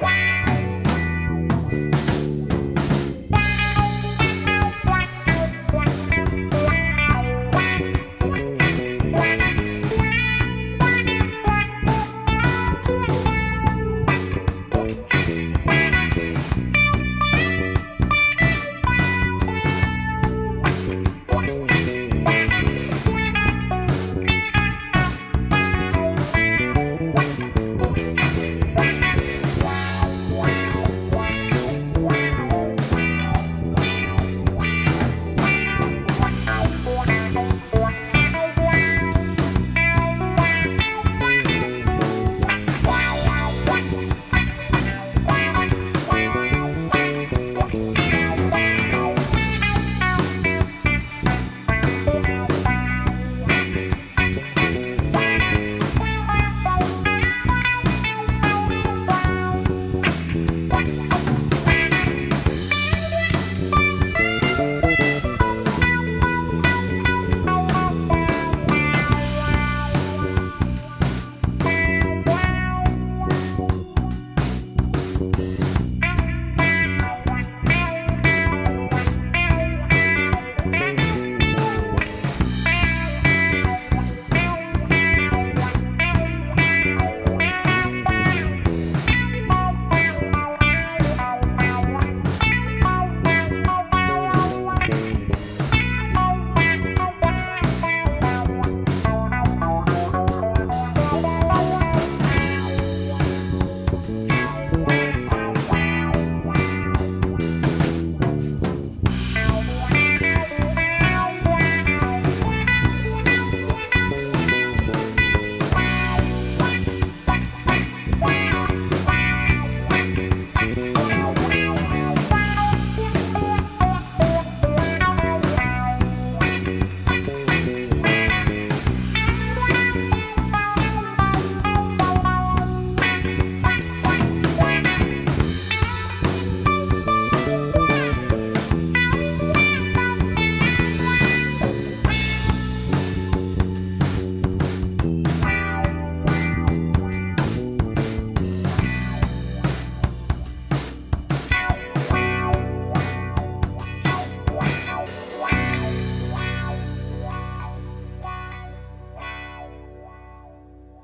[0.00, 0.45] wow.